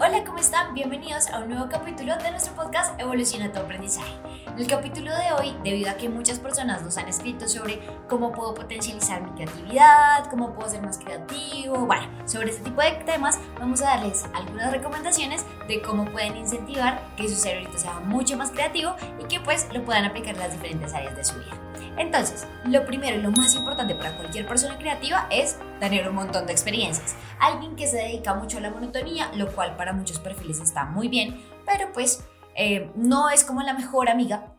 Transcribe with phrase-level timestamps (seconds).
[0.00, 0.74] Hola, ¿cómo están?
[0.74, 4.12] Bienvenidos a un nuevo capítulo de nuestro podcast Evoluciona tu aprendizaje.
[4.46, 8.30] En el capítulo de hoy, debido a que muchas personas nos han escrito sobre cómo
[8.30, 13.40] puedo potencializar mi creatividad, cómo puedo ser más creativo, bueno, sobre este tipo de temas,
[13.58, 18.52] vamos a darles algunas recomendaciones de cómo pueden incentivar que su cerebrito sea mucho más
[18.52, 21.67] creativo y que pues lo puedan aplicar en las diferentes áreas de su vida.
[21.98, 26.46] Entonces, lo primero y lo más importante para cualquier persona creativa es tener un montón
[26.46, 27.16] de experiencias.
[27.40, 31.08] Alguien que se dedica mucho a la monotonía, lo cual para muchos perfiles está muy
[31.08, 34.54] bien, pero pues eh, no es como la mejor amiga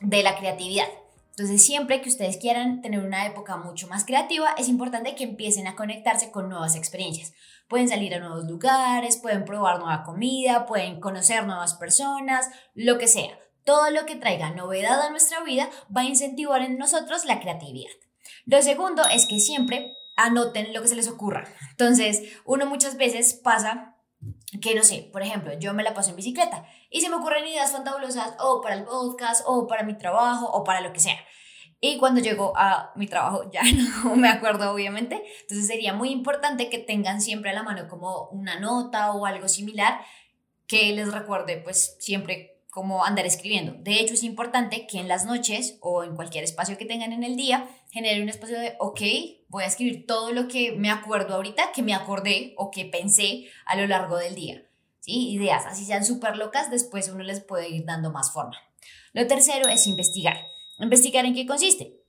[0.00, 0.86] de la creatividad.
[1.30, 5.66] Entonces, siempre que ustedes quieran tener una época mucho más creativa, es importante que empiecen
[5.66, 7.34] a conectarse con nuevas experiencias.
[7.68, 13.08] Pueden salir a nuevos lugares, pueden probar nueva comida, pueden conocer nuevas personas, lo que
[13.08, 13.36] sea
[13.66, 17.90] todo lo que traiga novedad a nuestra vida va a incentivar en nosotros la creatividad.
[18.46, 21.44] Lo segundo es que siempre anoten lo que se les ocurra.
[21.72, 23.96] Entonces, uno muchas veces pasa
[24.62, 27.46] que, no sé, por ejemplo, yo me la paso en bicicleta y se me ocurren
[27.46, 31.18] ideas fantasiosas o para el podcast o para mi trabajo o para lo que sea.
[31.80, 33.62] Y cuando llego a mi trabajo ya
[34.04, 35.22] no me acuerdo obviamente.
[35.42, 39.48] Entonces sería muy importante que tengan siempre a la mano como una nota o algo
[39.48, 40.00] similar
[40.66, 43.72] que les recuerde pues siempre como andar escribiendo.
[43.78, 47.24] De hecho, es importante que en las noches o en cualquier espacio que tengan en
[47.24, 49.00] el día, genere un espacio de, ok,
[49.48, 53.46] voy a escribir todo lo que me acuerdo ahorita, que me acordé o que pensé
[53.64, 54.62] a lo largo del día.
[55.00, 55.30] ¿Sí?
[55.30, 58.58] Ideas, así sean súper locas, después uno les puede ir dando más forma.
[59.14, 60.36] Lo tercero es investigar.
[60.78, 62.02] ¿Investigar en qué consiste?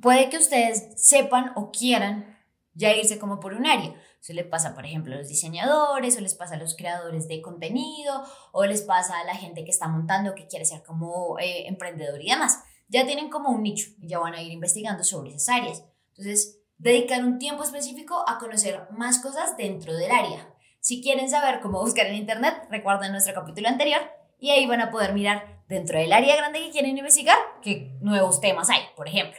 [0.00, 2.34] Puede que ustedes sepan o quieran
[2.72, 3.94] ya irse como por un área.
[4.20, 7.40] Eso le pasa, por ejemplo, a los diseñadores, o les pasa a los creadores de
[7.40, 11.68] contenido, o les pasa a la gente que está montando, que quiere ser como eh,
[11.68, 12.62] emprendedor y demás.
[12.88, 15.84] Ya tienen como un nicho y ya van a ir investigando sobre esas áreas.
[16.10, 20.54] Entonces, dedicar un tiempo específico a conocer más cosas dentro del área.
[20.80, 24.00] Si quieren saber cómo buscar en Internet, recuerden nuestro capítulo anterior
[24.38, 28.40] y ahí van a poder mirar dentro del área grande que quieren investigar qué nuevos
[28.40, 29.38] temas hay, por ejemplo.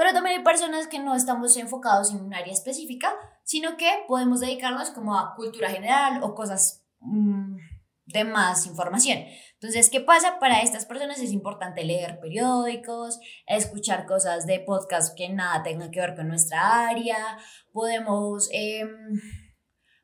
[0.00, 4.40] Pero también hay personas que no estamos enfocados en un área específica, sino que podemos
[4.40, 7.58] dedicarnos como a cultura general o cosas mm,
[8.06, 9.18] de más información.
[9.52, 10.38] Entonces, ¿qué pasa?
[10.40, 16.00] Para estas personas es importante leer periódicos, escuchar cosas de podcast que nada tengan que
[16.00, 17.36] ver con nuestra área,
[17.70, 19.20] podemos em,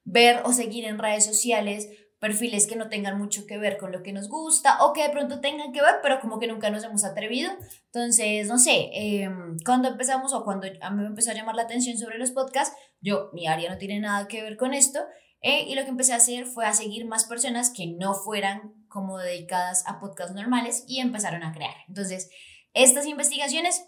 [0.04, 1.88] ver o seguir en redes sociales
[2.26, 5.10] perfiles que no tengan mucho que ver con lo que nos gusta o que de
[5.10, 7.52] pronto tengan que ver, pero como que nunca nos hemos atrevido.
[7.84, 11.62] Entonces, no sé, em, cuando empezamos o cuando a mí me empezó a llamar la
[11.62, 14.98] atención sobre los podcasts, yo, mi área no tiene nada que ver con esto,
[15.40, 18.74] eh, y lo que empecé a hacer fue a seguir más personas que no fueran
[18.88, 21.76] como dedicadas a podcasts normales y empezaron a crear.
[21.86, 22.28] Entonces,
[22.74, 23.86] estas investigaciones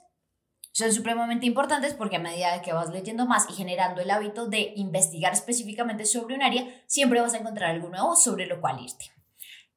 [0.79, 4.75] son supremamente importantes porque a medida que vas leyendo más y generando el hábito de
[4.77, 9.07] investigar específicamente sobre un área, siempre vas a encontrar algo nuevo sobre lo cual irte.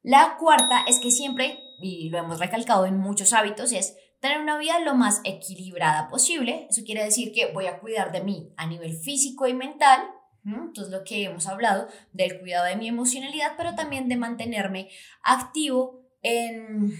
[0.04, 4.60] La cuarta es que siempre, y lo hemos recalcado en muchos hábitos, es tener una
[4.60, 6.68] vida lo más equilibrada posible.
[6.70, 10.04] Eso quiere decir que voy a cuidar de mí a nivel físico y mental,
[10.46, 14.90] entonces lo que hemos hablado del cuidado de mi emocionalidad, pero también de mantenerme
[15.24, 16.94] activo en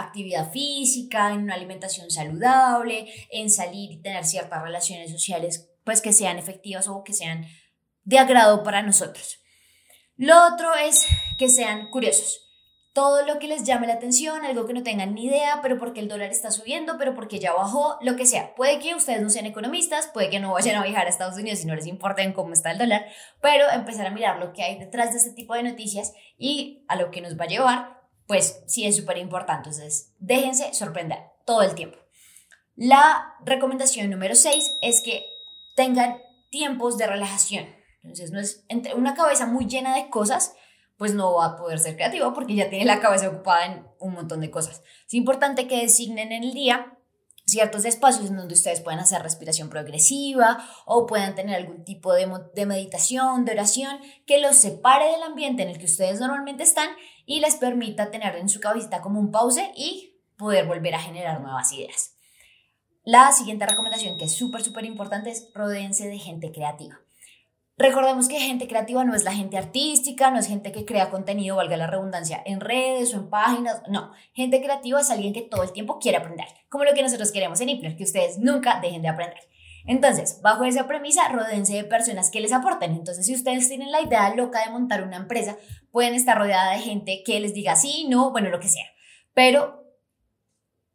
[0.00, 6.12] actividad física, en una alimentación saludable, en salir y tener ciertas relaciones sociales pues que
[6.12, 7.46] sean efectivas o que sean
[8.04, 9.40] de agrado para nosotros.
[10.16, 11.06] Lo otro es
[11.38, 12.44] que sean curiosos.
[12.92, 16.00] Todo lo que les llame la atención, algo que no tengan ni idea, pero porque
[16.00, 18.54] el dólar está subiendo, pero porque ya bajó, lo que sea.
[18.54, 21.62] Puede que ustedes no sean economistas, puede que no vayan a viajar a Estados Unidos
[21.62, 23.06] y no les importen cómo está el dólar,
[23.40, 26.96] pero empezar a mirar lo que hay detrás de este tipo de noticias y a
[26.96, 27.97] lo que nos va a llevar
[28.28, 29.70] pues sí es súper importante.
[29.70, 31.98] Entonces, déjense sorprender todo el tiempo.
[32.76, 35.26] La recomendación número 6 es que
[35.74, 36.18] tengan
[36.50, 37.66] tiempos de relajación.
[38.02, 40.54] Entonces, no es entre una cabeza muy llena de cosas,
[40.98, 44.12] pues no va a poder ser creativo porque ya tiene la cabeza ocupada en un
[44.12, 44.82] montón de cosas.
[45.06, 46.97] Es importante que designen en el día
[47.48, 52.30] ciertos espacios en donde ustedes puedan hacer respiración progresiva o puedan tener algún tipo de,
[52.54, 56.90] de, meditación, de oración, que los separe del ambiente en el que ustedes normalmente están
[57.24, 61.40] y les permita tener en su cabecita como un pause y poder volver a generar
[61.40, 62.14] nuevas ideas.
[63.04, 67.00] La siguiente recomendación que es súper, súper importante es rodeense de gente creativa.
[67.78, 71.54] Recordemos que gente creativa no es la gente artística, no es gente que crea contenido,
[71.54, 73.82] valga la redundancia, en redes o en páginas.
[73.88, 77.30] No, gente creativa es alguien que todo el tiempo quiere aprender, como lo que nosotros
[77.30, 79.38] queremos en Ipler, que ustedes nunca dejen de aprender.
[79.86, 82.92] Entonces, bajo esa premisa, rodense de personas que les aporten.
[82.92, 85.56] Entonces, si ustedes tienen la idea loca de montar una empresa,
[85.92, 88.84] pueden estar rodeada de gente que les diga sí, no, bueno, lo que sea.
[89.34, 89.84] Pero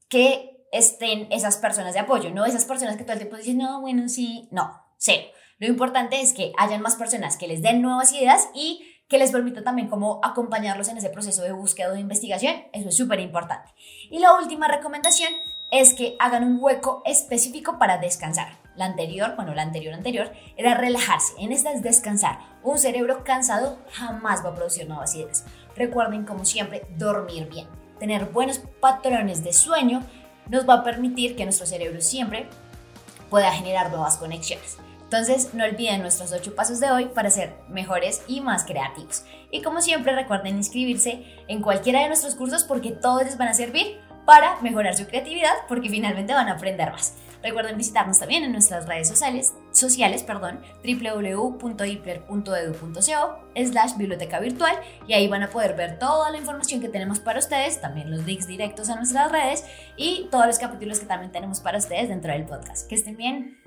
[0.09, 3.79] que estén esas personas de apoyo, no esas personas que todo el tiempo dicen, no,
[3.79, 5.23] bueno, sí, no, cero.
[5.63, 9.31] Lo importante es que hayan más personas que les den nuevas ideas y que les
[9.31, 12.53] permita también como acompañarlos en ese proceso de búsqueda de investigación.
[12.73, 13.71] Eso es súper importante.
[14.11, 15.31] Y la última recomendación
[15.71, 18.57] es que hagan un hueco específico para descansar.
[18.75, 21.31] La anterior, bueno, la anterior anterior, era relajarse.
[21.39, 22.39] En esta es descansar.
[22.61, 25.45] Un cerebro cansado jamás va a producir nuevas ideas.
[25.77, 27.69] Recuerden, como siempre, dormir bien.
[27.99, 30.01] Tener buenos patrones de sueño
[30.49, 32.49] nos va a permitir que nuestro cerebro siempre
[33.29, 34.77] pueda generar nuevas conexiones.
[35.13, 39.23] Entonces, no olviden nuestros 8 pasos de hoy para ser mejores y más creativos.
[39.51, 43.53] Y como siempre, recuerden inscribirse en cualquiera de nuestros cursos porque todos les van a
[43.53, 47.13] servir para mejorar su creatividad porque finalmente van a aprender más.
[47.43, 54.75] Recuerden visitarnos también en nuestras redes sociales, sociales perdón, www.ipler.edu.co slash biblioteca virtual
[55.05, 58.25] y ahí van a poder ver toda la información que tenemos para ustedes, también los
[58.25, 59.63] links directos a nuestras redes
[59.95, 62.89] y todos los capítulos que también tenemos para ustedes dentro del podcast.
[62.89, 63.59] Que estén bien.